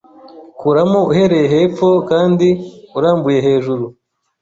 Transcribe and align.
Kuramo 0.59 0.99
uhereye 1.11 1.45
hepfo 1.55 1.89
kandi 2.09 2.47
urambuye 2.97 3.39
hejuru 3.47 3.85